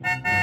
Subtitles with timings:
[0.00, 0.37] Thank you.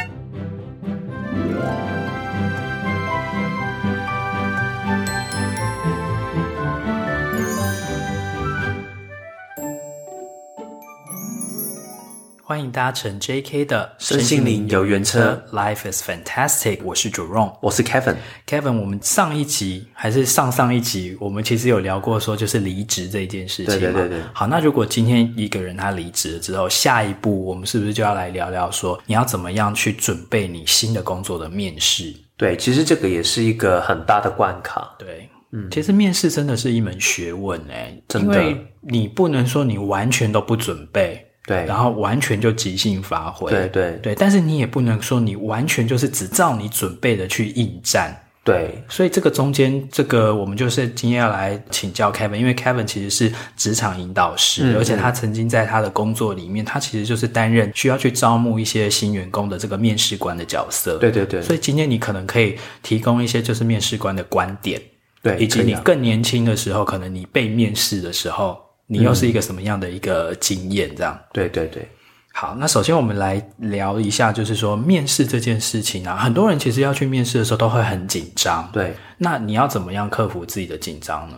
[12.55, 16.79] 欢迎搭乘 JK 的身心灵游园车，Life is fantastic。
[16.85, 18.15] 我是 Jerome，我是 Kevin。
[18.47, 23.77] Kevin，我们上一集还是上上一集，我们其实有聊过说，就是离职这件事情。
[23.77, 24.19] 对对对对。
[24.31, 32.15] 好，那如果今天一个人他离职了之后，下一步我们是不是就要来聊聊说，你要怎么样去准备你新的工作的面试？
[32.37, 34.95] 对，其实这个也是一个很大的关卡。
[34.97, 41.21] 对，嗯，其实面试真的是一门学问诶，真的，因为你不能说你完全都不准备。
[41.45, 43.99] 对，然后完全就即兴发挥，对对。
[44.01, 64.81] 对，但是你也不能说你完全就是只照你准备的去应战，对，所以这个中间，这个我们就是今天要来请教 Kevin，因为 Kevin 其实是职场引导师，嗯，而且他曾经在他的工作里面，他其实就是担任需要去招募一些新员工的这个面试官的角色，对对对，所以今天你可能可以提供一些就是面试官的观点，
[65.21, 68.64] 对，以及你更年轻的时候，可能你被面试的时候。
[68.87, 70.95] 你又是一个什么样的一个经验？
[70.95, 71.87] 这样、嗯、对对对，
[72.33, 78.69] 好，那首先我们来聊一下，就是说面试这件事情啊，很多人其实要去面试的时候都会很紧张。
[78.71, 81.37] 对，那你要怎么样克服自己的紧张呢？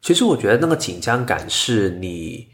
[0.00, 2.48] 其实我觉得那个紧张感是你。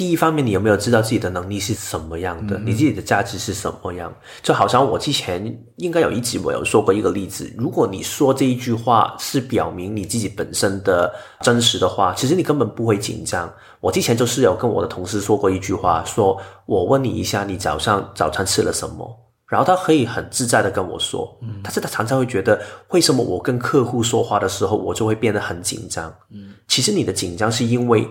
[0.00, 2.58] 第一方面，你有没有知道自己的能力是什么样的？
[2.60, 4.10] 你自己的价值是什么样？
[4.42, 13.52] 就好像我之前应该有一集我有说过一个例子，如果你说这一句话是表明你自己本身的真实的话，其实你根本不会紧张。
[13.78, 19.06] 我之前就是有跟我的同事说过一句话，说我问你一下，你早上早餐吃了什么？
[19.48, 26.10] 然后他可以很自在的跟我说，嗯，但是他常常会觉得，为什么我跟客户说话的时候，我就会变得很紧张？
[26.30, 28.08] 嗯，其实你的紧张是因为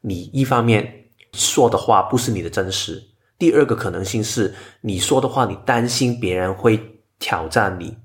[0.00, 1.02] 你一方面。
[1.34, 3.02] 说的话不是你的真实。
[3.36, 6.80] 第二个可能性是，你说的话，你担心别人会
[7.18, 7.96] 挑战你，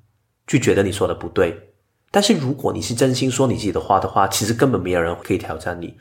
[0.48, 1.58] 就觉得你说的不对。
[2.12, 5.96] 但是如果你是真心说你自己的话的话，其实根本没有人可以挑战你。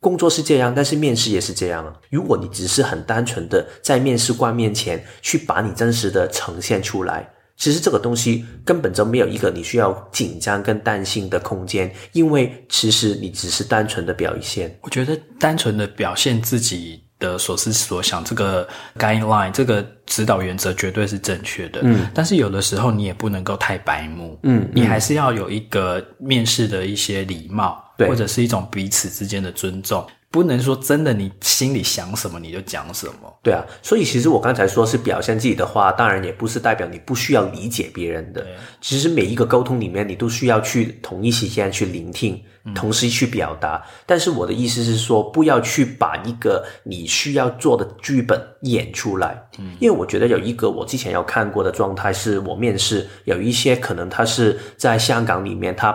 [0.00, 1.94] 工作是这样，但是面试也是这样啊。
[2.10, 7.34] 如果你只是很单纯的在面试官面前去把你真实的呈现出来。
[7.56, 14.76] 其实这个东西根本就没有一个你需要紧张跟担心的空间，因为其实你只是单纯的表现。
[14.82, 18.68] 我觉得单纯的表现自己的所思所想，这个
[18.98, 21.80] guideline 这个指导原则绝对是正确的。
[21.84, 24.36] 嗯，但是有的时候你也不能够太白目。
[24.42, 30.04] 嗯，你还是要有一个面试的一些礼貌，对，或者是一种彼此之间的尊重。
[30.32, 33.38] 不能说真的，你心里想什么你就讲什么。
[33.42, 38.44] 对啊，所以其实我刚才说是表现自己的话，当然也不是代表你不需要理解别人的。
[38.80, 42.42] 其实每一个沟通里面，你都需要去同一时间去聆听，
[42.74, 43.76] 同时去表达。
[43.76, 44.02] 嗯。
[44.06, 49.38] 但是我的意思是说，不要去把一个你需要做的剧本演出来。
[49.58, 55.94] 嗯，因为我觉得有一个我之前有看过的状态，是我面试有一些可能他是在香港里面，他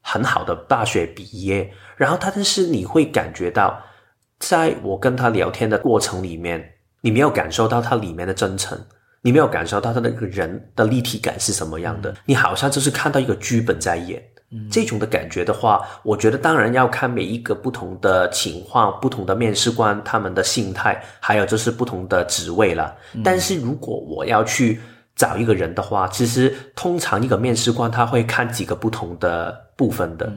[0.00, 1.68] 很好的大学毕业。
[1.96, 3.80] 然后他，但是你会感觉到，
[4.38, 8.78] 在我跟他聊天的过程里面，你没有感受到他里面的真诚，
[9.22, 14.22] 你没有感受到他那个人的立体感是什么样的，你好像就是看到一个剧本在演。
[14.54, 22.94] 嗯，这种的感觉的话，我觉得当然要看每一个不同的情况、不同的面试官他们的心态，还有就是不同的职位了。
[23.24, 24.78] 但是如果我要去
[25.16, 30.30] 找一个人的话，其实通常一个面试官他会看几个不同的部分的。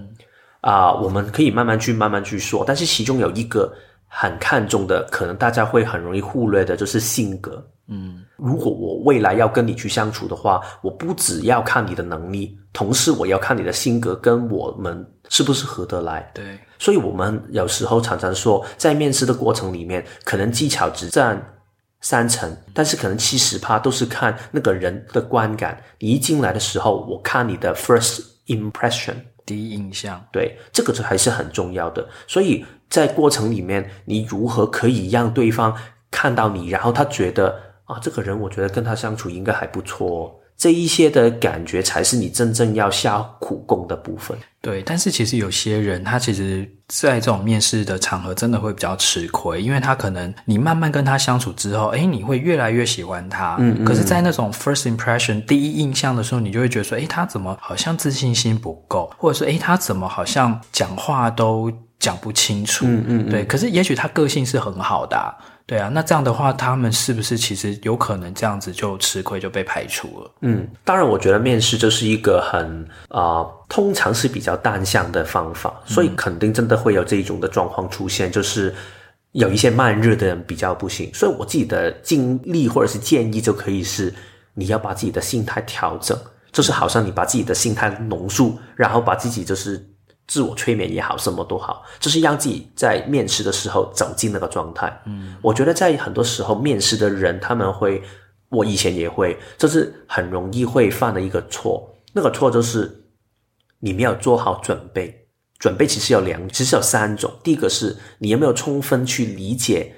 [0.65, 3.71] 啊、呃，我们可以慢慢去慢慢去说，但是其中有一个
[4.07, 7.63] 很看重的，可能大家会很容易忽略的，就是性格。
[7.87, 16.27] 嗯，如果我未来要跟你去相处的话，我不只要看你的能力，同时我要看你的性格跟我们是不是合得来。
[16.33, 21.39] 对，所以我们有时候常常说，在面试的过程里面，可能技巧只占
[22.01, 25.79] 三成，但是可能七十趴都是看那个人的观感。
[25.99, 29.13] 你一进来的时候，我看你的 first impression。
[29.45, 32.07] 第一印象，对，这个是还是很重要的。
[32.27, 35.75] 所以在过程里面，你如何可以让对方
[36.09, 40.39] 看到你，然后他觉得啊，这个人我觉得跟他相处应该还不错。
[40.57, 44.37] 这一些的感觉才是你真正要下苦功的部分。
[44.61, 53.57] 对，但是其实有些人他其实，在这种面试的场合，真的会比较吃亏，因为他可能你慢慢跟他相处之后，哎，你会越来越喜欢他。
[53.59, 53.85] 嗯，嗯。
[53.85, 62.85] 可是，在那种 first impression 第一印象的时候，你就会觉得说，哎，他怎么好像自信心不够，或者说，哎，他怎么好像讲话都讲不清楚。
[62.87, 63.29] 嗯嗯，嗯。
[63.29, 65.29] 对，可是也许他个性是很好的啊。
[65.67, 70.31] 对啊，那这样的话，他们是不是其实有可能这样子就吃亏就被排除了？
[70.41, 78.71] 嗯，当然，我觉得面试就是一个很啊、呃，通常是比较单向的方法，所以肯定真的会有这一种的状况出现，就是
[79.31, 81.11] 有一些慢热的人比较不行。
[81.15, 84.13] 所以我自己的经历或者是建议就可以是，
[84.53, 86.15] 你要把自己的心态调整，
[86.51, 89.83] 就是好像你把自己的心态浓缩，然后把自己就是。
[90.27, 95.01] 自我催眠也好，什么都好，就是让自己在面试的时候走进那个状态。
[95.05, 98.01] 嗯，我觉得在很多时候面试的人，他们会，
[98.49, 101.87] 我以前也会，就是很容易会犯的一个错。
[102.11, 103.05] 那个错就是
[103.79, 105.27] 你没有做好准备。
[105.59, 107.31] 准备其实有两，其实有三种。
[107.43, 109.95] 第一个是你有没有充分去理解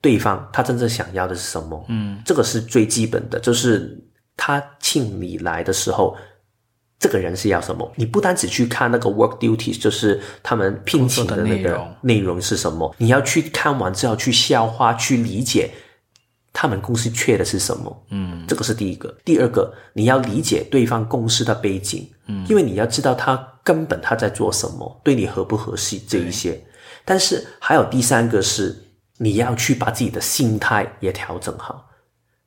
[0.00, 1.84] 对方他真正想要的是什么？
[1.88, 4.02] 嗯，这个是最基本的，就是
[4.36, 6.16] 他请你来的时候。
[7.02, 7.92] 这个人是要什么？
[7.96, 15.68] 你不单只去看那个 work duties，就是他们聘请的那个内容是什么，你要去看完之后去消化、去理解
[16.52, 18.04] 他们公司缺的是什么。
[18.10, 19.12] 嗯，这个是第一个。
[19.24, 26.62] 第二个，你要理解对方公司的背景，嗯，因为你要知道他根本他在做什么，对你合不合适这一些。
[27.04, 28.80] 但是还有第三个是，
[29.18, 31.88] 你要去把自己的心态也调整好。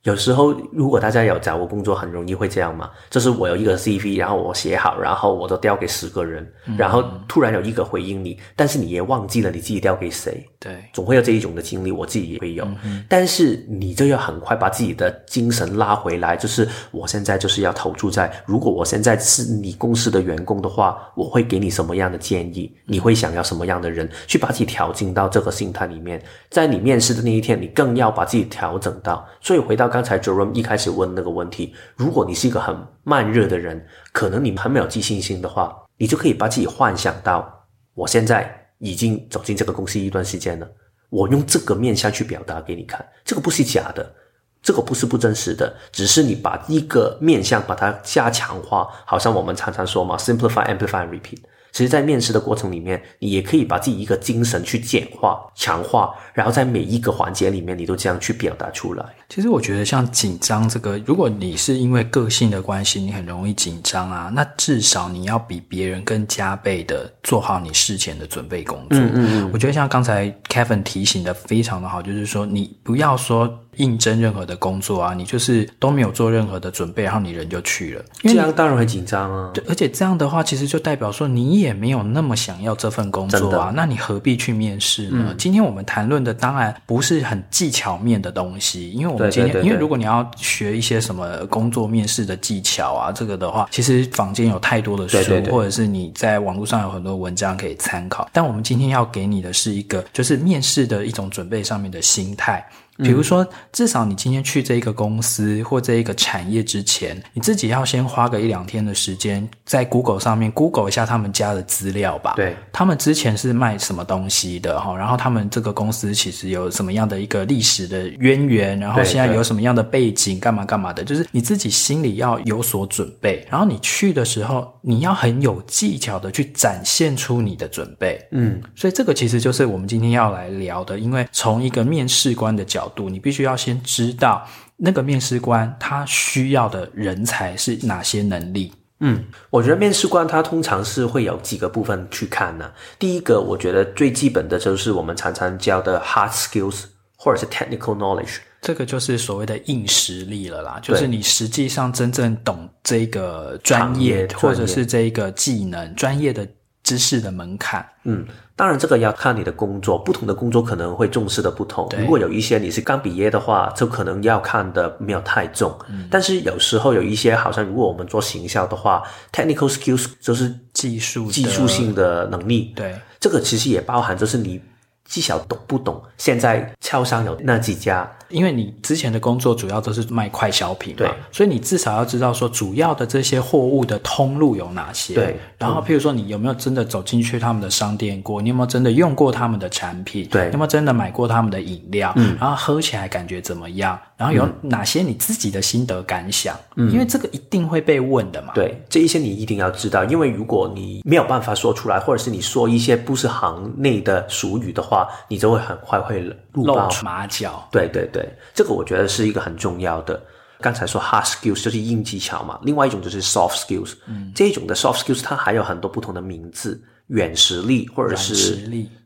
[0.06, 2.92] 有时候，如果大家有找我工作，很容易会这样嘛。
[3.10, 10.46] 就是我有一个 CV，然后我写好，然后我都调给十个人，嗯、然后突然有一个回应你，但是你也忘记了你自己调给谁。
[10.60, 12.64] 对，总会有这一种的经历，我自己也会有。
[12.84, 22.72] 嗯、但是你就要很快把自己的精神拉回来，就是我现在就是要投注在，如果我现在是你公司的员工的话，我会给你什么样的建议？
[22.86, 24.08] 你会想要什么样的人？
[24.28, 29.28] 去把自己调进到这个心态里面，在你面试的那一天，你更要把自己调整到。
[29.42, 29.95] 所以回到。
[29.96, 32.76] 刚才 Jerome 一开始问那个问题，如果你是一个很
[33.06, 40.68] 慢热的人，可能你很没有自信心的话，你就可以把自己幻想到，我现在已经走进这个公司一段时间了，
[41.10, 44.14] 我用这个面相去表达给你看，这个不是假的，
[44.62, 51.40] 这个不是不真实的，只是你把一个面相把它加强化，好像我们常常说嘛 simplify, amplify, repeat。
[51.72, 59.06] 其实，在面试的过程里面，你也可以把自己一个精神去简化、强化，然后在每一个环节里面，你都这样去表达出来。
[59.28, 69.00] 其实，我觉得像紧张这个，如果你是因为个性的关系，你很容易紧张啊，那至少你要比别人更加倍的做好你事前的准备工作。
[69.00, 69.50] 嗯嗯嗯。
[69.52, 73.60] 我觉得像刚才 Kevin 提醒的非常的好，就是说你不要说。
[73.78, 79.52] 应征任何的工作啊，你就是都没有做任何的准备，然后你人就去了，这样当然会紧张啊。
[79.54, 83.74] 对，而且这样的话，其实就代表说你也没有那么想要这份工作啊。
[83.76, 85.26] 那你何必去面试呢？
[85.32, 98.30] 嗯、今天我们谈论的当然不是很技巧面的东西，因为我们今天，因为如果你要学一些什么工作面试的技巧啊，这个的话，其实坊间有太多的书，对对对，或者是你在网络上有很多文章可以参考。
[98.32, 102.66] 但我们今天要给你的是一个，就是面试的一种准备上面的心态。
[102.98, 112.36] 比如说，至少你今天去这一个公司或这一个产业之前，你自己要先花个一两天的时间，在 Google 上面 Google 一下他们家的资料吧。
[112.38, 114.96] 对，他们之前是卖什么东西的哈？
[114.96, 118.80] 然后他们这个公司其实有什么样的一个历史的渊源？
[118.80, 120.40] 然后现在有什么样的背景？
[120.40, 121.04] 干嘛干嘛的？
[121.04, 123.46] 就是你自己心里要有所准备。
[123.52, 128.26] 然后你去的时候，你要很有技巧的去展现出你的准备。
[128.32, 132.85] 嗯，所以这个其实就是我们今天要来聊的，因为从一个面试官的角度。
[132.86, 134.48] 角度，你必须要先知道
[134.78, 138.72] 那个面试官他需要的人才是哪些能力。
[139.00, 142.72] 嗯，我觉得面试官他通常是会有几个部分去看呢。
[143.00, 146.84] 第一个，我觉得最基本的就是我们常常教的 hard skills
[147.18, 150.80] 或者是 technical knowledge，这个就是所谓的硬实力了啦。
[150.82, 156.48] 就是你实际上真正懂这个专业或者是这个技能专业的
[156.84, 157.86] 知识的门槛。
[158.04, 158.26] 嗯。
[158.58, 161.90] 当然，这个要看你的工作，不同的工作可能会重视的不同。
[162.00, 165.78] 如果有一些你是刚毕业的话，就可能要看的没有太重。
[165.90, 172.72] 嗯、但是有时候有一些，好像如果我们做行销的话，technical skills 就是技术技术性的能力。
[172.76, 174.62] 对，这个其实也包含就是你
[175.04, 176.02] 技巧懂不懂。
[176.18, 178.10] 现在超商有那几家。
[178.30, 185.14] 因为你之前的工作主要都是卖快消品嘛，对，所以你至少要知道说主要的这些货物的通路有哪些。
[185.14, 188.42] 对，然后譬如说你有没有真的走进去他们的商店过？
[188.42, 190.28] 你有没有真的用过他们的产品？
[190.30, 192.12] 对，有没有真的买过他们的饮料？
[192.16, 194.00] 嗯，然后喝起来感觉怎么样？
[194.18, 196.56] 然后有哪些你自己的心得感想？
[196.78, 198.54] 嗯，因为这个一定会被问的嘛。
[198.56, 206.22] 对，这一些你一定要知道，因为如果你没有办法说出来，或者是你说一些不是行内的俗语的话，你就会很快会
[206.54, 206.66] 露
[207.04, 207.68] 马脚。
[207.72, 208.34] 对对对。
[208.54, 210.22] 这个我觉得是一个很重要的。
[210.62, 213.94] 刚才说 hard skills 就是硬技巧嘛，另外一种就是 soft skills。
[214.08, 218.58] 嗯，这种的 soft skills 它还有很多不同的名字，软实力或者是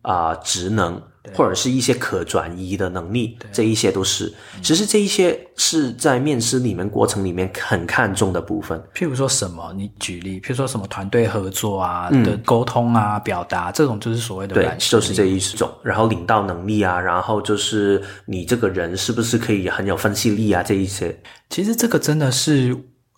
[0.03, 1.01] 啊、呃、职能。
[1.33, 4.33] 或者是一些可转移的能力，这一些都是。
[4.61, 8.81] 其实这一些是在面试里面过程里面很看重的部分。
[8.95, 9.73] 譬如说什么？
[9.75, 14.55] 你举例，譬如说什么团队合作啊、嗯、的沟通啊、表达这种，就是所谓的。
[14.55, 15.69] 对，就是这一种。
[15.83, 20.63] 然后领导能力啊，然后就是你这个人是不是可以很有分析力啊？
[20.63, 21.15] 这一些，
[21.49, 22.75] 其实这个真的是。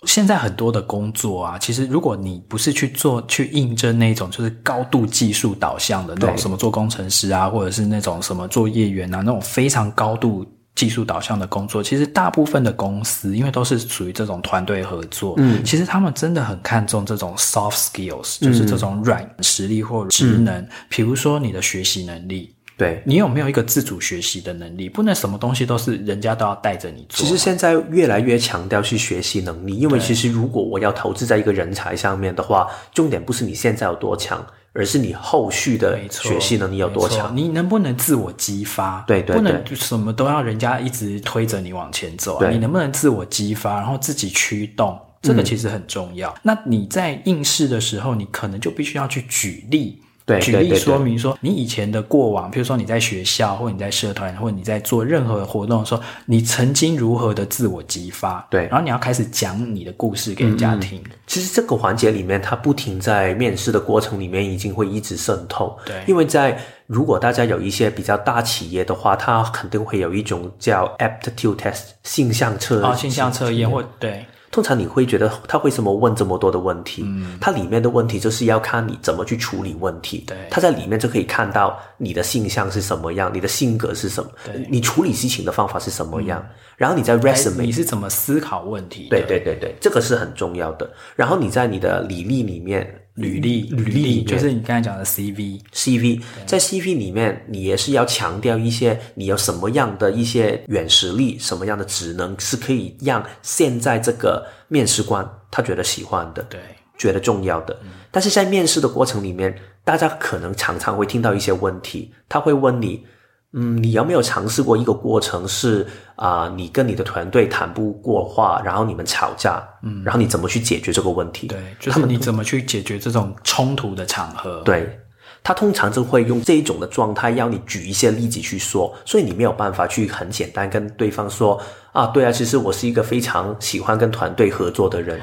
[0.08, 22.56] 现在很多的工作啊，其实如果你不是去做去应征那种就是高度技术导向的那种什么做工程师啊，或者是那种什么作业员啊，那种非常高度技术导向的工作，其实大部分的公司因为都是属于这种团队合作，嗯，其实他们真的很看重这种 soft skills，就是这种软实力或职能，嗯，比如说你的学习能力。
[22.82, 24.90] 对，你有没有一个自主学习的能力？
[24.90, 27.24] 不能什么东西都是人家都要带着你做。
[27.24, 37.38] 其实现在越来越强调去学习能力，因为其实如果我要投资在一个人才上面的话，重点不是你现在有多强，而是你后续的学习能力有多强。
[37.38, 39.04] 你能不能自我激发？
[39.06, 42.50] 对对对，不能什么都要人家一直推着你往前走啊。
[42.50, 45.00] 你能不能自我激发，然后自己驱动？
[45.22, 46.32] 这个其实很重要。
[46.32, 46.40] 嗯。
[46.42, 50.02] 那你在应试的时候，你可能就必须要去举例。
[50.32, 58.46] 对，举例说明说，你以前的过往，比如说你在学校，或者你在社团，或者你在做任何活动的时候，你曾经如何的自我激发？
[58.50, 61.00] 对，然后你要开始讲你的故事给人家听。
[61.06, 65.78] 嗯，其实这个环节里面，它不停在面试的过程里面，已经会一直渗透。
[65.86, 66.58] 对，因为在
[66.88, 74.26] 如果大家有一些比较大企业的话，它肯定会有一种叫 aptitude test 性向测哦，性向测验或对。
[74.52, 77.04] 通常你会觉得他为什么问这么多的问题？
[77.06, 80.26] 嗯，他里面的问题就是要看你怎么去处理问题。
[80.28, 86.44] 对，他在里面就可以看到你的性向是什么样，你的性格是什么，对，你处理事情的方法是什么样。
[86.46, 89.08] 嗯，然后你在 resume 你是怎么思考问题？
[89.10, 90.90] 对对对对，这个是很重要的。
[91.16, 93.01] 然后你在你的履历里面。
[93.16, 106.60] 履历，履历就是你刚才讲的 CV，CV，在 CV 里面，你也是要强调一些你有什么样的一些软实力，什么样的职能是可以让现在这个面试官他觉得喜欢的，对，
[106.98, 107.78] 觉得重要的。
[108.10, 109.54] 但是在面试的过程里面，
[109.84, 113.06] 大家可能常常会听到一些问题，他会问你。
[113.54, 121.48] 嗯，你有没有尝试过一个过程是啊、呃，你跟你的团队谈不过话，然后你们吵架，嗯，然后你怎么去解决这个问题？
[121.48, 124.62] 对，就是你怎么去解决这种冲突的场合？
[124.64, 124.98] 对，
[125.44, 131.60] 他通常就会用这一种的状态，要你举一些例子去说，所以你没有办法去很简单跟对方说
[131.92, 135.20] 啊，对啊，其实我是一个非常喜欢跟团队合作的人。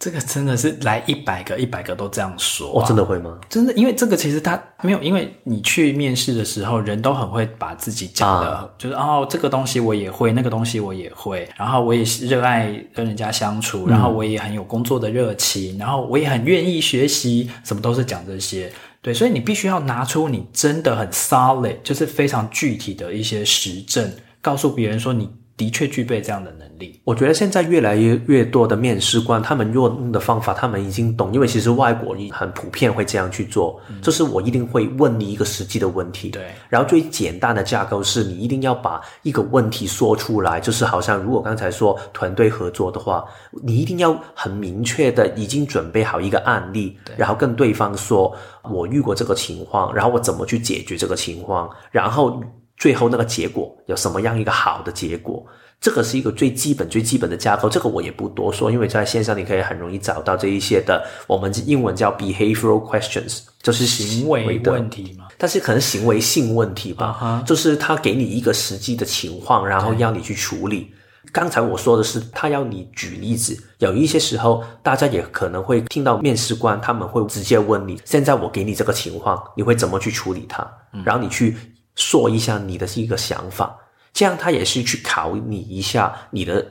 [0.00, 2.80] 这个真的是来一百个，一百个都这样说。
[2.80, 2.82] 啊。
[2.82, 3.38] 哦，真的会吗？
[3.50, 18.72] 真的，因为这个其实他没有，因为你去面试的时候，人都很会把自己讲的，啊、就是哦，这个东西我也会，那个东西我也会，然后我也热爱跟人家相处，然后我也很有工作的热情，嗯、然后我也很愿意学习，什么都是讲这些。
[19.02, 25.28] 对，所以你必须要拿出你真的很 solid，就是非常具体的一些实证，告诉别人说你。
[25.60, 26.98] 的确具备这样的能力。
[27.04, 31.30] 我觉得现在越来越越多的面试官，他们用的方法，他们已经懂。
[31.34, 36.30] 因为其实外国人很普遍会这样去做，嗯、就是我一定会问你一个实际的问题。
[36.30, 36.46] 对。
[36.70, 43.22] 然后最简单的架构是你一定要把一个问题说出来，就是好像如果刚才说团队合作的话，
[43.62, 52.42] 你一定要很明确的已经准备好一个案例，然后跟对方说我遇过这个情况，然后我怎么去解决这个情况，然后。
[52.80, 55.46] 最后那个结果有什么样一个好的结果？
[55.80, 57.68] 这个是一个最基本、最基本的架构。
[57.68, 65.28] 这个我也不多说，因为在线上你可以很容易找到这一些的，我们英文叫 behavioral questions，就是行为的问题嘛。
[65.38, 67.46] 但是可能行为性问题吧，uh -huh.
[67.46, 70.92] 就是他给你一个实际的情况，然后要你去处理。
[71.32, 80.66] 刚才我说的是他要你举例子，有一些时候大家也可能会听到面试官他们会直接问你：现在我给你这个情况，你会怎么去处理它？
[81.04, 81.56] 然后你去。
[82.00, 83.76] 说一下你的一个想法，
[84.14, 86.66] 这样他也是去考你一下你的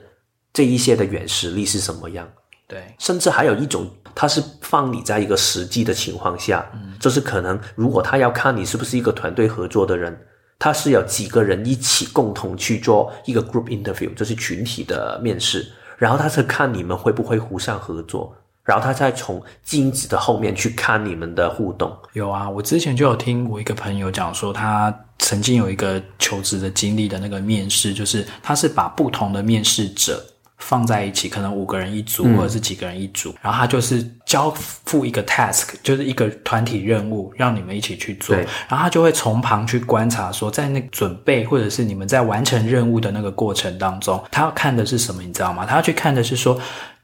[0.52, 2.28] 这一些的软实力是什么样。
[2.68, 10.20] 对，甚至还有一种，他是放你在一个实际的情况下，嗯，就是可能如果他要看你是不是一个团队合作的人，
[10.58, 18.36] 他是有几个人一起共同去做一个 group interview，就是群体的面试，然后他是看你们会不会互相合作。
[18.70, 21.92] 然后他再从镜子的后面去看你们的互动。
[22.14, 30.24] 有啊，我之前就有听我一个朋友讲说，他曾经有一个求职的经历的那个面试，就是他是把不同的面试者
[30.60, 38.36] 放在一起，可能五个人一组，嗯、或者是几个人一组，然后他就是交付一个 task，就是一个团体任务，让你们一起去做。
[38.36, 45.66] 然后他就会从旁去观察，说在那个准备或者是你们在完成任务的那个过程当中，他要看的是什么，你知道吗？
[45.66, 46.60] 他要去看的是说。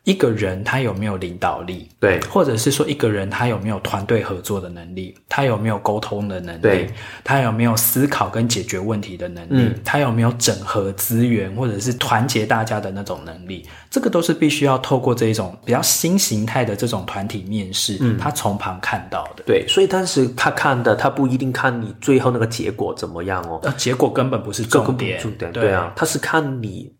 [0.06, 1.90] 一个人他有没有领导力？
[2.00, 5.16] 对，或者是说一个人他有没有团队合作的能力？
[5.28, 6.62] 他有没有沟通的能力？
[6.62, 6.90] 对，
[7.24, 9.64] 他有没有思考跟解决问题的能力？
[9.64, 13.68] 嗯，他有没有整合资源或者是团结大家的那种能力？
[13.90, 19.44] 这个都是必须要透过这一种比较新形态的这种团体面试，嗯，他从旁看到的。
[19.44, 23.60] 对，所以当时他看的，他不一定看你最后那个结果怎么样哦。
[23.64, 26.94] 呃，结果根本不是重点，重点，对啊，他是看你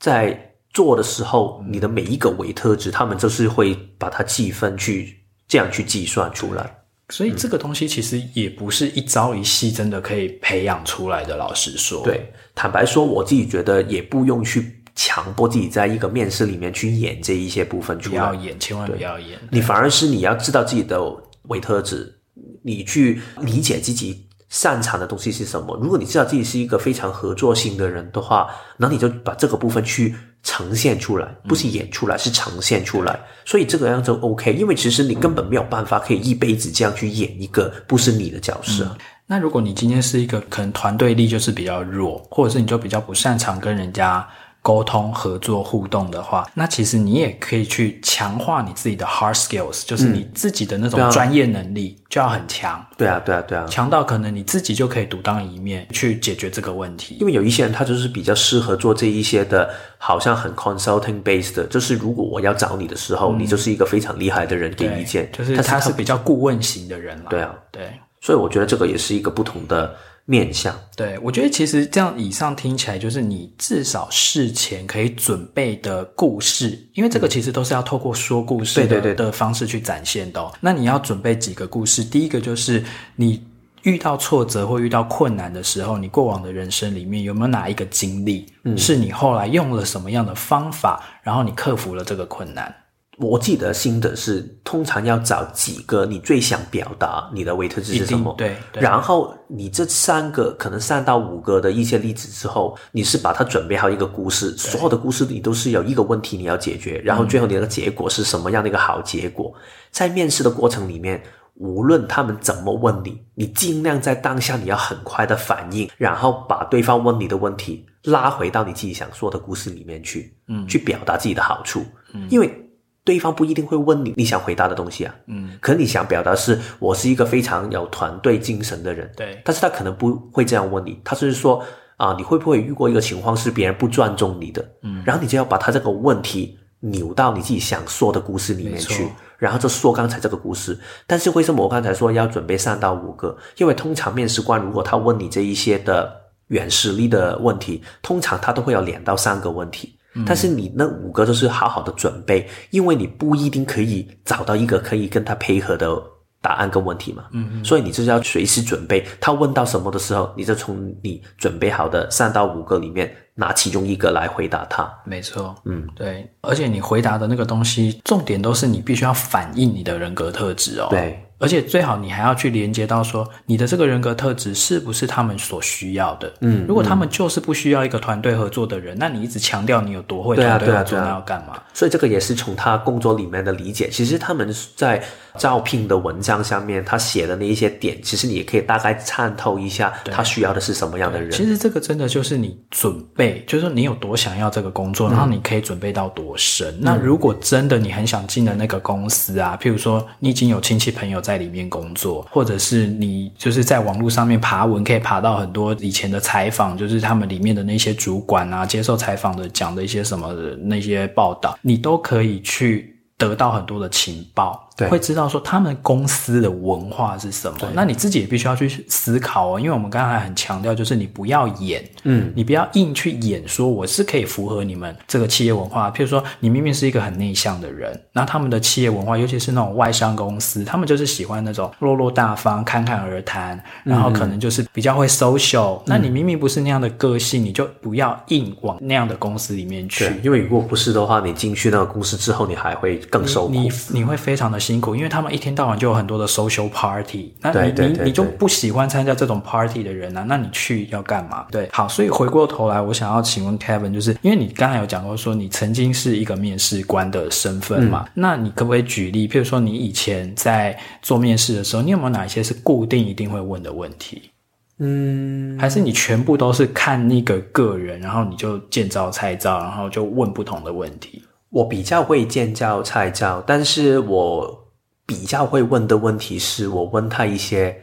[0.00, 0.42] 在。
[0.76, 5.16] 做的时候，你的每一个微特质，他们就是会把它计分去
[5.48, 6.70] 这样去计算出来。
[7.08, 11.34] 所以这个东西其实也不是一朝一夕真的可以培养出来的。
[11.34, 18.18] 老实说，对，坦白说，我自己觉得也不用去强迫自己在一个面试里面去演这一些部分出来。
[18.18, 19.38] 不要演，千万不要演。
[19.50, 21.00] 你反而是你要知道自己的
[21.44, 22.14] 伪特质，
[22.62, 25.74] 你去理解自己擅长的东西是什么。
[25.80, 30.14] 如果你知道自己是一个非常合作性的人的话，那你就把这个部分去。
[30.46, 33.20] 呈现出来，不是演出来，嗯、是呈现出来。
[33.44, 38.84] 所以这个样子 OK，因为其实你根本没有办法可以一辈子这样去演一个不是你的角色。
[38.84, 44.26] 嗯、那如果你今天是一个可能团队力就是比较弱，或者是你就比较不擅长跟人家。
[44.66, 52.84] 沟通、合作、互动的话，那其实你也可以去强化你自己的 hard skills，就是你自己的那种专业能力就要很强。
[52.96, 57.16] 对啊，对啊，对啊，强到可能你自己就可以独当一面去解决这个问题。
[57.20, 67.26] 因为有一些人他就是比较适合做这一些的，好像很 consulting based 的，就是如果我要找你的时候，嗯、你就是一个非常厉害的人给意见，就是他是比较顾问型的人了。
[67.30, 67.88] 对啊，对，
[68.20, 69.94] 所以我觉得这个也是一个不同的。
[70.26, 70.78] 面向。
[70.94, 80.52] 对，我觉得其实这样以上听起来，就是你至少事前可以准备的故事，因为这个其实都是要透过说故事的、嗯、对对对的方式去展现的、哦。
[80.60, 83.42] 那你要准备几个故事，第一个就是你
[83.82, 92.74] 遇到挫折或遇到困难的时候，你过往的人生里面有没有哪一个经历，嗯、是你后来用了什么样的方法，然后你克服了这个困难？
[93.18, 109.50] 我记得新的是，通常要找几个你最想表达你的维特质是什么，对，对，然后你这三个可能三到五个的一些例子之后，你是把它准备好一个故事，所有的故事你都是有一个问题你要解决，然后最后你的结果是什么样的一个好结果？
[109.56, 111.22] 嗯、在面试的过程里面，
[111.54, 121.82] 无论他们怎么问你，你尽量在当下你要很快的反应，然后把对方问你的问题拉回到你自己想说的故事里面去，嗯，去表达自己的好处，
[122.12, 122.62] 嗯，因为。
[123.06, 131.64] 对方不一定会问你你想回答的东西啊，嗯，可能你想表达是我是一个非常有团队精神的人，对，但是他可能不会这样问你，他是说
[131.96, 140.76] 啊，你会不会遇过一个情况是别人不尊重你的，嗯，然后你就要把他这个问题扭到你自己想说的故事里面去，然后就说刚才这个故事。
[141.06, 143.36] 但是为什么我刚才说要准备三到五个？
[143.56, 146.12] 因为通常面试官如果他问你这一些的
[146.48, 149.95] 软实力的问题，通常他都会有两到三个问题。
[150.24, 156.00] 但是你那五个都是好好的准备，因为你不一定可以找到一个可以跟他配合的
[156.40, 157.24] 答案跟问题嘛。
[157.32, 157.64] 嗯嗯。
[157.64, 164.92] 所以你就是要随时准备，他问到什么的时候，你就从你准备好的三到五个里面拿其中一个来回答他。
[165.04, 165.54] 没错。
[165.64, 166.28] 嗯，对。
[166.40, 170.88] 而且你回答的那个东西，重点都是你必须要反映你的人格特质哦。
[170.90, 171.22] 对。
[171.38, 176.32] 而且最好你还要去连接到说，你的这个人格特质是不是他们所需要的？
[176.40, 181.60] 嗯，如果他们就是不需要一个团队合作的人，那你一直强调你有多会团队合作，那要干嘛？
[181.74, 183.90] 所以这个也是从他工作里面的理解。
[183.90, 185.04] 其实他们在
[185.36, 191.30] 招聘的文章上面，他写的那一些点，其实你也可以大概参透一下，他需要的是什么样的人。
[191.30, 196.68] 其实这个真的就是你准备，就是说你有多想要这个工作，然后你可以准备到多深。
[196.74, 214.65] 嗯，那如果真的你很想进的那个公司啊，譬如说你已经有亲戚朋友在里面工作，或者是你就是在网络上面爬文，可以爬到很多以前的采访，就是他们里面的那些主管啊，接受采访的讲的一些什么的那些报道，你都可以去得到很多的情报。
[214.76, 225.90] 对，会知道说他们公司的文化是什么，那你自己也必须要去思考哦，因为我们刚才很强调，就是你不要演，嗯，你不要硬去演，说我是可以符合你们这个企业文化。
[225.90, 235.78] 譬如说，你明明是一个很内向的人，那他们的企业文化，尤其是那种外商公司，他们就是喜欢那种落落大方、侃侃而谈，然后可能就是比较会 social。
[235.78, 240.06] 嗯，那你明明不是那样的个性，你就不要硬往那样的公司里面去。
[240.22, 250.24] 因为如果不是的话，你进去那个公司之后，你还会更受苦，你你会非常的辛苦，因为他们一天到晚就有很多的 social party，那你你你就不喜欢参加这种 party 的人啊？
[250.26, 251.46] 那你去要干嘛？
[251.52, 258.04] 对，好，所以回过头来，我想要请问 Kevin，就是因为你刚才有讲过说你曾经是一个面试官的身份嘛？
[258.06, 264.30] 嗯、那你可不可以举例，譬如说你以前在做面试的时候，你有没有哪一些是固定一定会问的问题？
[264.78, 271.22] 嗯，还是你全部都是看那个个人，然后你就见招拆招，然后就问不同的问题？
[271.50, 274.66] 我比较会见招拆招，但是我
[275.06, 277.80] 比较会问的问题是我问他一些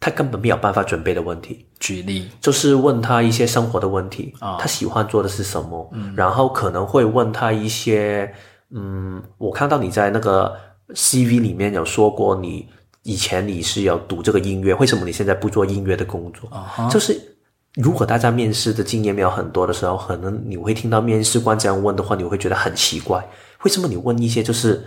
[0.00, 1.66] 他根本没有办法准备的问题。
[1.78, 5.88] 举例，就是问他一些生活的问题他喜欢做的是什么？
[5.92, 8.32] 嗯，然后可能会问他一些，
[8.70, 10.54] 嗯，我看到你在那个
[10.94, 12.66] CV 里面有说过，你
[13.02, 16.50] 以前你是有读这个音乐，为什么你现在不做音乐的工作？
[16.90, 17.33] 就是
[17.74, 23.26] 如果大家面试的经验没有很多的时候，可能你会听到面试官这样问的话，你会觉得很奇怪，
[23.64, 24.82] 为什么你问一些就是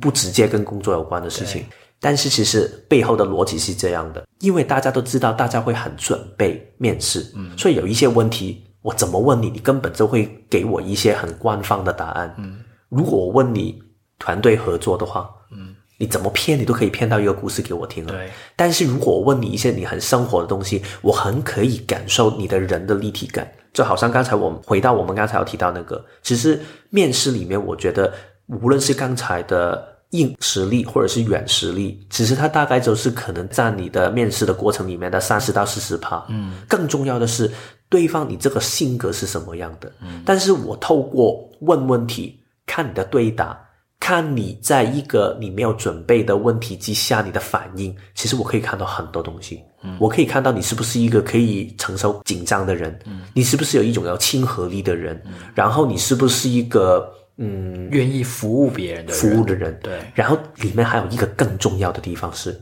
[0.00, 1.64] 不直接跟工作有关的事情？
[1.98, 13.80] 但是其实背后的逻辑是这样的，因为大家都知道，大家会很准备面试，嗯，所以有一些问题我怎么问你，你根本就会给我一些很官方的答案，嗯，如果我问你
[14.18, 18.28] 团队合作的话，嗯，你怎么骗你都可以骗到一个故事给我听了，对。
[18.56, 26.60] 但是如果我问你一些你很生活的东西，我很可以感受你的人的立体感，就好像刚才我们回到我们刚才有提到那个，其实
[26.90, 28.12] 面试里面，我觉得
[28.46, 29.90] 无论是刚才的。
[30.12, 36.22] 硬实力或者是软实力，其实它大概就是可能占你的面试的过程里面的三十到四十趴。
[36.28, 37.50] 嗯，更重要的是
[37.88, 39.90] 对方你这个性格是什么样的。
[40.02, 43.58] 嗯，但是我透过问问题，看你的对答，
[44.12, 49.62] 看你在一个你没有准备的问题之下你的反应，其实我可以看到很多东西。
[49.82, 52.94] 嗯，我可以看到你是不是一个可以承受紧张的人。
[53.06, 55.18] 嗯，你是不是有一种要亲和力的人？
[55.24, 57.10] 嗯，然后你是不是一个。
[57.38, 59.98] 嗯，愿意服务别人的人，服务的人，对。
[60.14, 62.54] 然后里面还有一个更重要的地方是，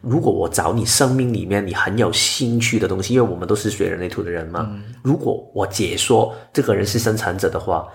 [0.00, 4.66] 如果我找你生命里面你很有兴趣的东西，因为我们都是学人类图的人嘛。
[4.68, 7.86] 嗯，如果我解说这个人是生产者的话，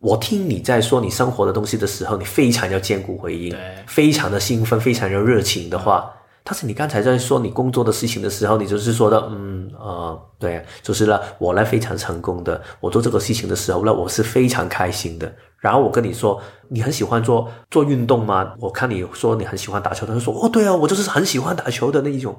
[0.00, 3.56] 我听你在说你生活的东西的时候，你非常要坚固回应，
[3.86, 6.10] 非常的兴奋，非常有热情的话。
[6.12, 15.30] 嗯但是你刚才在说你工作的事情的时候，你就是说的，嗯，呃，对，就是呢，我呢非常成功的，我做这个事情的时候呢，我是非常开心的。
[15.58, 18.54] 然后我跟你说，你很喜欢做做运动吗？
[18.60, 22.34] 我看你说你很喜欢打球，他就说，哦，对啊，我就是很喜欢打球的那一种。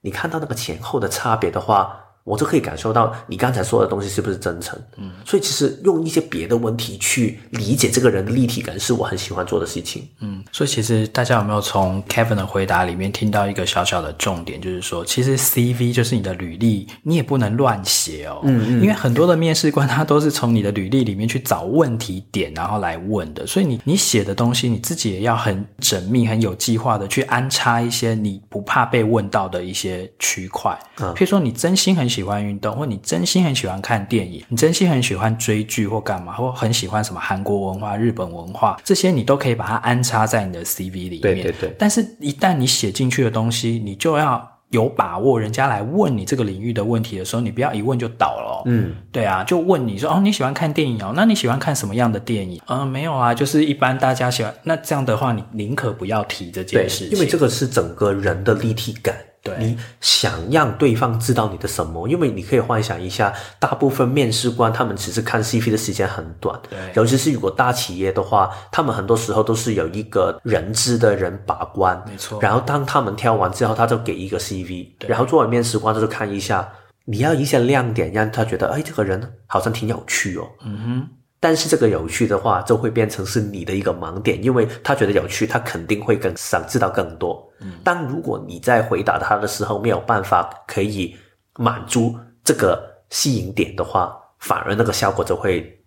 [0.00, 2.09] 你看到那个前后的差别的话。
[2.30, 32.10] 我就可以感受到你刚才说的东西是不是真诚，嗯，所以其实用一些别的问题去理解这个人的立体感，是我很喜欢做的事情，嗯，所以其实大家有没有从 Kevin 的回答里面听到一个小小的重点，就是说，其实 CV 就是你的履历，你也不能乱写哦，嗯嗯，因为很多的面试官他都是从你的履历里面去找问题点，然后来问的，所以你你写的东西你自己也要很缜密、很有计划的去安插一些你不怕被问到的一些区块，嗯，譬如说你真心很。
[32.10, 41.20] 喜欢运动，或你真心很喜欢看电影，你真心很喜欢追剧或干嘛，或很喜欢什么韩国文化、日本文化，这些你都可以把它安插在你的 CV 里面。
[41.20, 41.74] 对对对。
[41.78, 48.62] 但是，一旦你写进去的东西，你就要有把握，人家来问你这个领域的问题的时候，你不要一问就倒了。
[48.66, 51.12] 嗯，对啊，就问你说哦，你喜欢看电影哦？
[51.16, 52.60] 那你喜欢看什么样的电影？
[52.68, 54.54] 嗯，没有啊，就是一般大家喜欢。
[54.62, 59.14] 那这样的话，你宁可不要提这件事情，因为这个是整个人的立体感。
[59.42, 62.06] 对，你想让对方知道你的什么？
[62.08, 72.38] 因为你可以幻想一下，大部分面试官他们只是看 CV 的时间很短，对，尤其是如果大企业的话，他们很多时候都是有一个人资的人把关，没错。
[72.42, 76.70] 然后当他们挑完之后，他就给一个 CV，然后作为面试官，他就看一下，
[77.06, 81.08] 你要一些亮点，让他觉得，哎，这个人好像挺有趣哦，嗯哼。
[81.42, 87.42] 但是这个有趣的话，就会变成是你的一个盲点，因为他觉得有趣，他肯定会更想知道更多。
[87.60, 91.16] 嗯，但如果你在回答他的时候没有办法可以
[91.58, 95.82] 满足这个吸引点的话，反而那个效果就会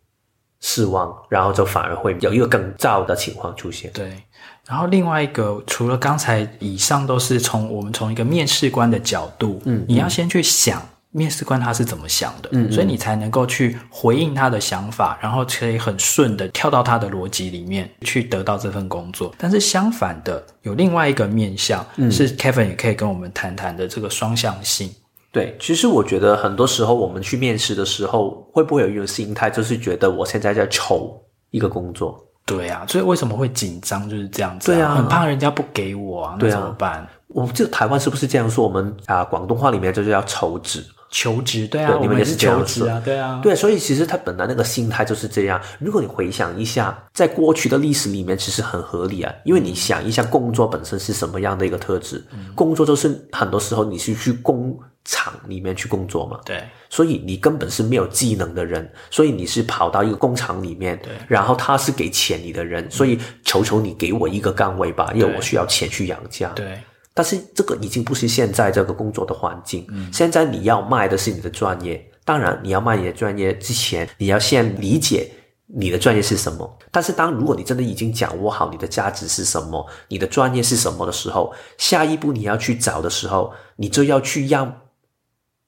[0.60, 3.92] 失望，然后就反而会有一个更糟的情况出现。
[3.94, 4.24] 对，
[4.66, 10.82] 然后另外一个，除了刚才以上都是从我们从一个面试官的角度，嗯，你要先去想。
[11.14, 19.34] 面试官他是怎么想的，嗯，嗯，所以你才能够去回应他的想法，然后可以很顺的跳到他的逻辑里面去得到这份工作。
[19.38, 24.94] 但是相反的，有另外一个面向，嗯，是 Kevin 也可以跟我们谈谈的这个双向性。
[25.32, 31.16] 对，其实我觉得很多时候我们去面试的时候，会不会有一种心态，就是觉得我现在在求
[31.52, 32.24] 一个工作？
[32.46, 34.10] 对啊，所以为什么会紧张？
[34.10, 37.08] 就是这样子啊，对啊，很怕人家不给我啊，那怎么办？
[37.30, 38.64] 我们这台湾是不是这样说？
[38.64, 40.86] 我们啊，广东话里面就是要求职。
[41.14, 45.62] 求职，对啊，对，你们也是求职啊，对啊，对，所以其实他本来那个心态就是这样。
[45.78, 52.26] 如果你回想一下，在过去的历史里面，其实很合理啊，因为你想一下，工作本身是什么样的一个特质？
[52.32, 66.80] 嗯，工作就是很多时候你是去工厂里面去工作嘛，对，所以你根本是没有技能的人，所以你是跑到一个工厂里面，对，然后他是给钱你的人，所以求求你给我一个岗位吧，因为我需要钱去养家，对。
[67.14, 69.86] 但是这个已经不是现在这个工作的环境。
[69.90, 72.04] 嗯，现在你要卖的是你的专业。
[72.26, 75.30] 当然，你要卖你的专业之前，你要先理解
[75.68, 76.80] 你的专业是什么。
[76.90, 84.82] 但是当如果你真的已经掌握好你的价值是什么，你的专业是什么的时候，下一步你要去找的时候，你就要去让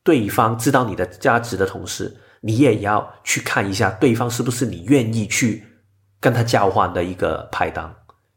[0.04, 5.64] 对方知道你的价值的同时，你也要去看一下对方是不是你愿意去
[6.22, 7.94] 跟他交换的一个拍档。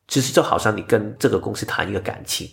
[0.08, 2.48] 其实就好像你跟这个公司谈一个感情，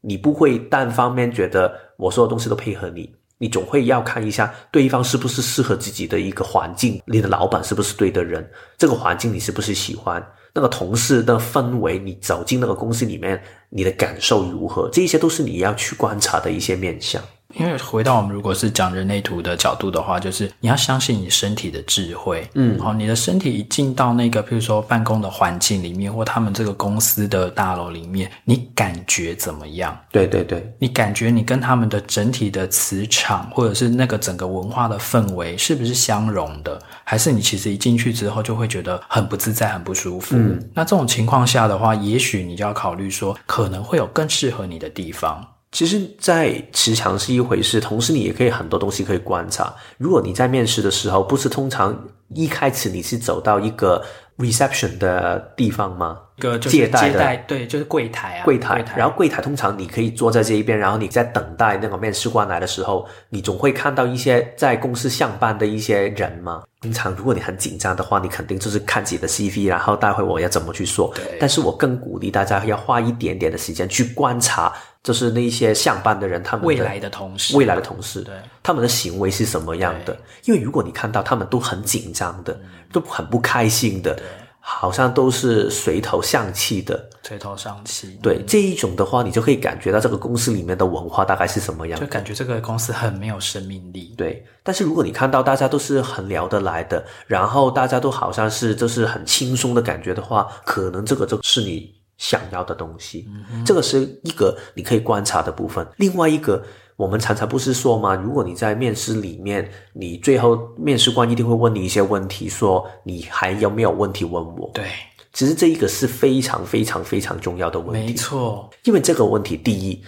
[0.00, 17.22] 你不会单方面觉得我所有东西都配合你，你总会要看一下对方是不是适合自己的一个环境，你的老板是不是对的人，这个环境你是不是喜欢，那个同事的氛围，你走进那个公司里面，你的感受如何，这一些都是你要去观察的一些面相。
[17.54, 29.98] 因为回到我们如果是讲人类图的角度的话，就是你要相信你身体的智慧，嗯，好，你的身体一进到那个，譬如说办公的环境里面，或他们这个公司的大楼里面，你感觉怎么样？
[30.12, 36.80] 对对对，你感觉你跟他们的整体的磁场，或者是那个整个文化的氛围是不是相融的？
[37.04, 40.36] 还是你其实一进去之后就会觉得很不自在、很不舒服？
[40.36, 45.44] 嗯，那这种情况下的话，也许你就要考虑说，可能会有更适合你的地方。
[45.72, 49.72] 其实，在磁场是一回事，同时你也可以很多东西可以观察。
[49.98, 51.96] 如果你在面试的时候，不是通常
[52.34, 54.04] 一开始你是走到一个
[54.36, 56.18] reception 的地方吗？
[56.36, 58.84] 一个接待的，对，就是柜台啊，柜台。
[58.96, 66.64] 然后柜台通常你可以坐在这一边，然后你在等待那个面试官来的时候，你总会看到一些在公司上班的一些人嘛。
[66.80, 71.12] 通常如果你很紧张的话，你肯定就是看自己的 CV，然后待会我要怎么去说。
[71.14, 71.36] 对。
[71.38, 74.72] 但是我更鼓励大家要花一点点的时间去观察。
[75.02, 80.14] 就是那一些上班的人，他们的未来的同事，未来的同事，对，他们的行为是什么样的？
[80.44, 84.20] 因为如果你看到他们都很紧张的，嗯、都很不开心的，
[84.60, 88.18] 好像都是垂头丧气的，垂头丧气。
[88.22, 94.14] 对、嗯、这一种的话，你就可以感觉到这个公司里面的文化大概是什么样，就感觉这个公司很没有生命力。
[94.18, 101.98] 对，但是如果你看到大家都是很聊得来的，然后大家都好像是就是很轻松的感觉的话，可能这个就是你。
[102.20, 103.26] 想要的东西，
[103.64, 105.84] 这个是一个你可以观察的部分。
[105.96, 106.62] 另外一个，
[106.96, 108.14] 我们常常不是说吗？
[108.14, 114.70] 如果你在面试里面，你最后面试官一定会问你一些问题，说你还有没有问题问我？
[114.74, 114.84] 对，
[115.32, 118.12] 其实这一个是非常非常非常重要的问题。
[118.12, 120.04] 没错，因为这个问题，第一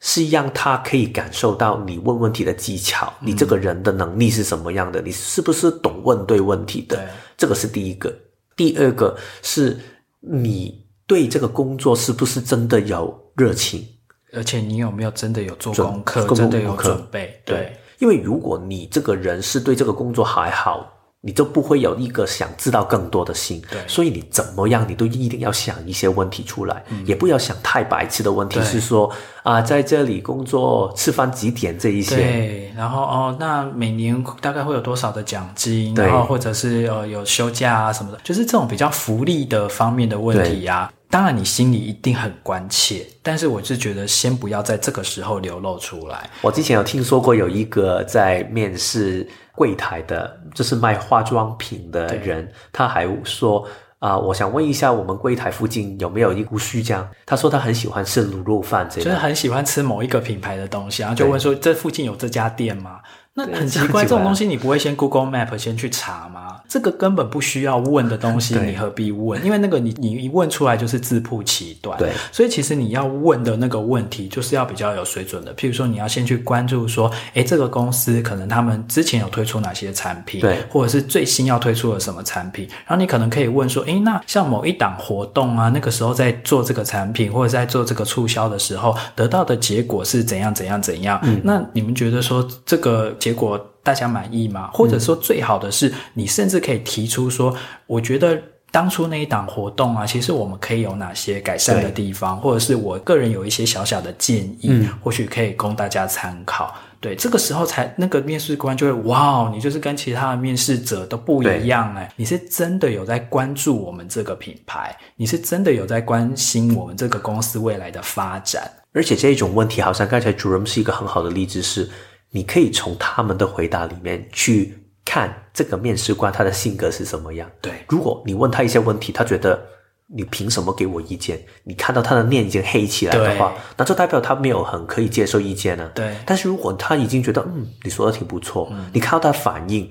[0.00, 7.06] 是让他可以感受到你问问题的技巧，你这个人的能力是什么样的，你是不是懂问对问题的？
[7.36, 8.10] 这个是第一个。
[8.56, 9.78] 第二个是
[10.20, 10.80] 你。
[11.12, 13.86] 对这个工作是不是真的有热情？
[14.32, 17.38] 而且你有没有真的有做功课，真的有准备？
[17.44, 20.88] 对，对，因为如果你这个人是对这个工作还好。
[21.24, 29.08] 你就不会有一个想知道更多的心，对，所以你怎么样，你都一定要想一些问题出来，嗯、也不要想太白痴的问题，是说
[29.44, 40.92] 啊，在这里工作吃饭几点这一些，对，然后哦，那每年大概会有多少的奖金，然后或者是呃有休假啊什么的，就是这种比较福利的方面的问题啊。
[41.12, 46.30] 当然，你心里一定很关切，但是我是觉得先不要在这个时候流露出来。
[46.40, 49.28] 我之前有听说过有一个在面试。
[49.54, 53.60] 柜台的，就是卖化妆品的人，他还说
[53.98, 57.04] 啊、呃，我想问一下，我们柜台附近有没有一股须浆？
[57.26, 63.00] 他说他很喜欢吃卤肉饭，这样，就是很喜欢吃某一个品牌的东西，然后就问说，这附近有这家店吗？
[63.34, 66.60] 那很奇怪，这种东西你不会先 Google Map 先去查吗？
[66.68, 69.42] 这个根本不需要问的东西， 你何必问？
[69.42, 71.98] 因为那个你你一问出来就是自曝其短。
[71.98, 75.54] 对，所以其实你要问的那个问题就是要比较有水准的。
[75.54, 82.68] 譬如说，你要先去关注说，诶，这个公司可能他们之前有推出哪些产品，对，或者是最新要推出了什么产品。
[82.86, 91.18] 然后你可能可以问说，诶，那像某一档活动啊，那个时候在做这个产品或者在做这个促销的时候，得到的结果是怎样怎样怎样？
[91.22, 93.10] 嗯，那你们觉得说这个？
[93.22, 94.68] 结果大家满意吗？
[94.72, 97.54] 或者说最好的是，你甚至可以提出说，
[97.86, 98.36] 我觉得
[98.72, 106.74] 当初那一档活动啊，其实我们可以有哪些改善的地方，或者是我个人有一些小小的建议，嗯，或许可以供大家参考。
[106.98, 118.68] 对，这个时候才那个面试官就会哇，你就是跟其他的面试者都不一样哎，你是真的有在关注我们这个品牌，你是真的有在关心我们这个公司未来的发展。
[118.92, 121.88] 而且这一种问题，好像刚才 Jerome 是一个很好的例子是。
[122.32, 127.48] 你可以从他们的回答里面去看这个面试官他的性格是什么样。
[127.60, 129.60] 对，如果你问他一些问题，他觉得
[130.06, 131.42] 你凭什么给我意见？
[131.64, 135.88] 你看到他的面已经黑起来的话，那就代表他没有很可以接受意见了。
[135.94, 139.88] 对，但是如果他已经觉得嗯，你说的挺不错，嗯，你看到他的反应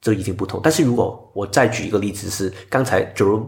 [0.00, 0.60] 就已经不同。
[0.62, 3.46] 但是如果我再举一个例子是，刚才 Jerome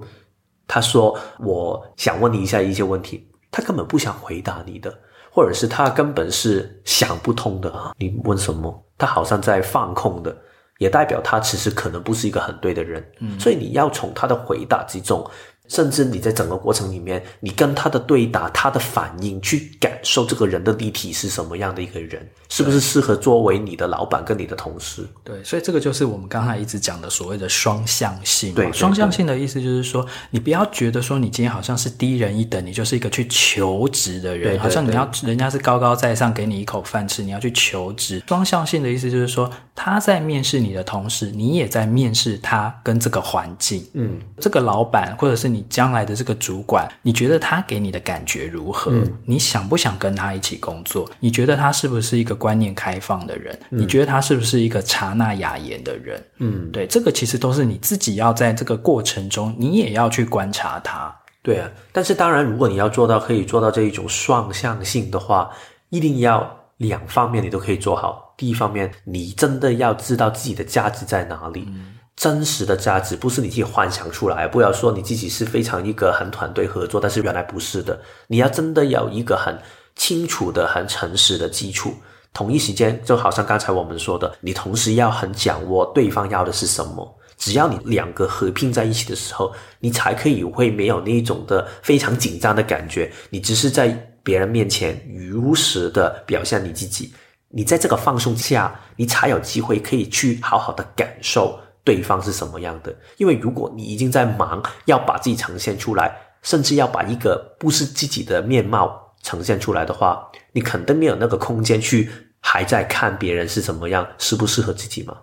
[0.69, 4.93] 他说我想问你一下一些问题，他根本不想回答你的。
[5.37, 7.93] 或者是他根本是想不通的啊！
[7.99, 8.83] 你问什么？
[8.97, 10.35] 他好像在放空的，
[10.79, 13.07] 也代表他其实可能不是一个很对的人。
[13.21, 15.23] 嗯，所以你要从他的回答之中。
[15.69, 25.05] 甚至你在整个过程里面，你跟他的对答、他的反应，去感受这个人的立体是什么样的一个人，是不是适合作为你的老板跟你的同事？
[25.25, 28.55] 对，所以这个就是我们刚才一直讲的所谓的双向性。
[28.55, 38.23] 对，双向性的意思就是说，你不要觉得说你今天好像是低人一等，你就是一个去求职的人，对对对，好像你要人家是高高在上给你一口饭吃，你要去求职。
[38.29, 43.85] 双向性的意思就是说，他在面试你的同时，你也在面试他跟这个环境。
[43.95, 45.56] 嗯，这个老板或者是你。
[45.57, 48.91] 你将来的这个主管，你觉得他给你的感觉如何？
[48.93, 51.09] 嗯，你想不想跟他一起工作？
[51.19, 53.59] 你觉得他是不是一个观念开放的人？
[53.71, 56.23] 嗯，你觉得他是不是一个察纳雅言的人？
[56.37, 61.15] 嗯，对，这个其实都是你自己要在这个过程中，你也要去观察他。
[61.43, 65.51] 对啊，但是当然，如果你要做到可以做到这一种双向性的话，
[65.91, 66.45] 一定要
[66.77, 68.35] 两方面你都可以做好。
[68.37, 71.65] 第一方面，你真的要知道自己的价值在哪里。
[71.69, 78.01] 嗯真实的价值不是你自己幻想出来，不要说你自己是非常一个很团队合作，但是原来不是的。
[78.27, 79.57] 你要真的有一个很
[79.95, 81.95] 清楚的、很诚实的基础。
[82.33, 87.19] 同一时间，就好像刚才我们说的，你同时要很掌握对方要的是什么。
[87.37, 93.13] 只要你两个合并在一起的时候，你才可以会没有那一种的非常紧张的感觉。
[93.29, 93.89] 你只是在
[94.23, 97.13] 别人面前如实的表现你自己，
[97.49, 101.59] 你在这个放松下，你才有机会可以去好好的感受。
[101.87, 102.93] 对方是什么样的？
[103.17, 115.17] 因为如果你已经在忙，要把自己呈现出来，甚至要把一个不是自己的面貌呈现出来的话，你肯定没有那个空间去还在看别人是怎么样，适不适合自己吗？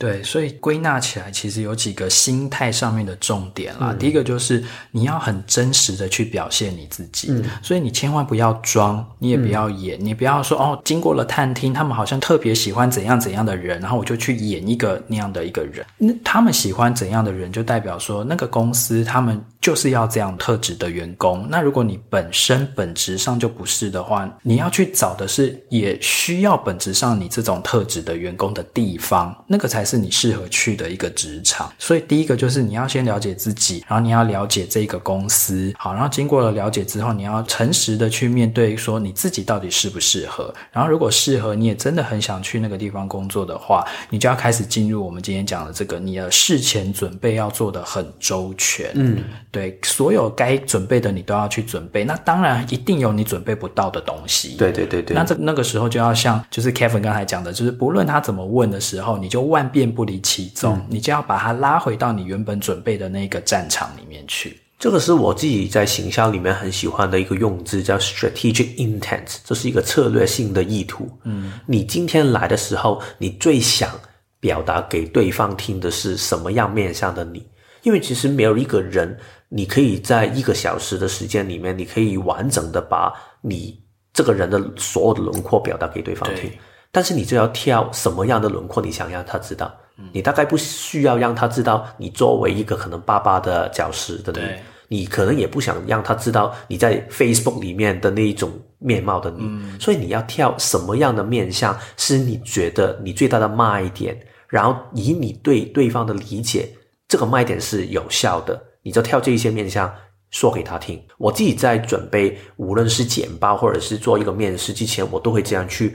[0.00, 3.88] 对，所以归纳起来，其实有几个心态上面的重点啦。
[3.90, 15.84] 嗯、第一个就是你要很真实的去表现你自己，嗯、所以你千万不要装，你也不要演，嗯、你不要说哦，经过了探听，他们好像特别喜欢怎样怎样的人，然后我就去演一个那样的一个人。
[15.98, 21.46] 那他们喜欢怎样的人，就代表说那个公司他们就是要这样特质的员工。
[21.50, 30.00] 那如果你本身本质上就不是的话，你要去找的是也需要本质上你这种特质的员工的地方，那个才是。
[30.00, 40.54] 你适合去的一个职场，所以第一个就是你要先了解自己，然后你要了解这个公司，好，然后经过了了解之后，你要诚实的去面对，说你自己到底适不适合。
[40.72, 48.90] 然后如果适合，你也真的很想去那个地方工作的话，你就要开始进入我们今天讲的这个，你的事前准备要做的很周全。
[48.94, 52.04] 嗯，对，所有该准备的你都要去准备。
[52.04, 54.56] 那当然一定有你准备不到的东西。
[54.56, 55.14] 对对对对。
[55.14, 59.79] 那这那个时候就要像就是 Kevin 刚才讲的，就是不论他怎么问的时候，你就万变。
[59.80, 64.60] 便不离其宗，嗯、你就要把它拉回到你原本准备的那个战场里面去。
[64.78, 71.08] 这个是我自己在行销里面很喜欢的一个用字，叫 strategic intent，这是一个策略性的意图。
[71.24, 73.90] 嗯，你今天来的时候，你最想
[74.38, 77.46] 表达给对方听的是什么样面向的你？
[77.82, 83.78] 因为其实没有一个人，你可以在一个小时的时间里面，你可以完整的把你
[84.12, 86.50] 这个人的所有的轮廓表达给对方听。
[86.92, 89.72] 但是你就要挑什么样的轮廓，你想让他知道。
[90.12, 99.40] 你大概不需要让他知道你作为一个可能爸爸的角色的你，对你可能也不想让他知道你在 Facebook 里面的那一种面貌的你。
[99.42, 106.66] 嗯、所以你要跳什么样的面相是你觉得你最大的卖点，然后以你对对方的理解，
[107.06, 109.92] 这个卖点是有效的，你就跳这一些面相
[110.30, 110.98] 说给他听。
[111.18, 115.94] 我自己在准备无论是简报或者是做一个面试之前，我都会这样去。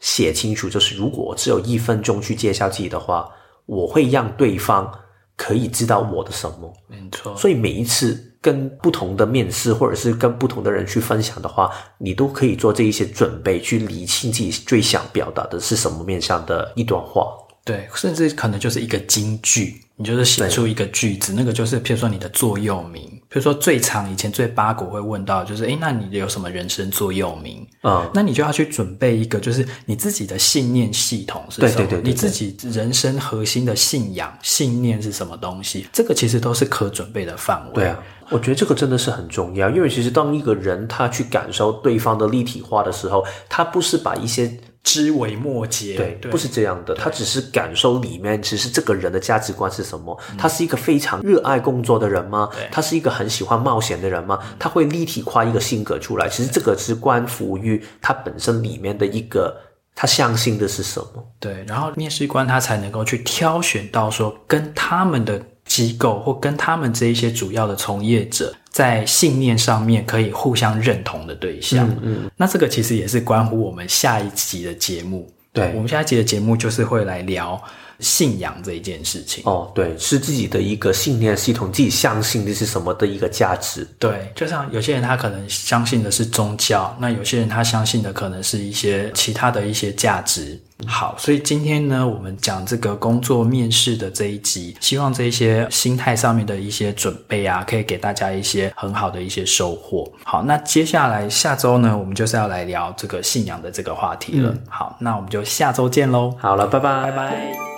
[0.00, 3.28] 写清楚，就是如果我只有一分钟去介绍自己的话，
[3.66, 4.92] 我会让对方
[5.36, 6.72] 可以知道我的什么。
[6.88, 17.32] 没错，所以每一次跟不同的面试，或者是跟不同的人去分享的话，你都可以做这一些准备，去理清自己最想表达的是什么面向的一段话。
[17.64, 19.80] 对，甚至可能就是一个金句。
[19.98, 23.02] 你就是写出一个句子，那个就是，譬如说你的座右铭。
[23.28, 27.66] 譬如说最常以前最八股会问到，就是诶，那你有什么人生座右铭？
[27.82, 31.74] 嗯，那你就要去准备一个，就是你自己的信念系统是什么？
[31.74, 35.86] 对对对，对，对，你自己人生核心的信仰信念是什么东西？
[35.92, 37.74] 这个其实都是可准备的范围。
[37.74, 37.98] 对啊，
[38.30, 44.56] 我觉得这个真的是很重要，因为其实当一个人他去感受对方的立体化的时候，他不是把一些。
[44.86, 46.94] 枝微末节，对，对不是这样的。
[46.94, 50.16] 他只是感受里面，其实这个人的价值观是什么？
[50.30, 52.48] 嗯、他是一个非常热爱工作的人吗？
[52.52, 54.38] 对他是一个很喜欢冒险的人吗？
[54.60, 56.28] 他会立体化一个性格出来。
[56.28, 59.54] 其实这个是关乎于他本身里面的一个，
[59.96, 61.22] 他相信的是什么？
[61.40, 65.42] 对，然后面试官他才能够去挑选到说跟他们的。
[65.66, 75.32] 机构或跟他们这一些主要的从业者在信念上面可以互相认同的对象，嗯，嗯，那这个其实也是关乎我们下一集的节目。
[75.50, 77.58] 对，我们下一集的节目就是会来聊
[78.00, 79.42] 信仰这一件事情。
[79.46, 83.86] 哦，对，是自己的一个信念系统，自己相信的是什么的一个价值。
[83.98, 90.60] 对，就像有些人他可能相信的是宗教，那有些人他相信的可能是一些其他的一些价值。
[90.86, 100.06] 好，所以今天呢，我们讲这个工作面试的这一集，希望这一些心态上面的一些准备啊，可以给大家一些很好的一些收获。
[100.22, 104.50] 好，那接下来下周呢，我们就是要来聊这个信仰的这个话题了。
[104.50, 106.36] 嗯、好，那我们就下周见喽。
[106.38, 107.75] 好了，拜拜，拜拜。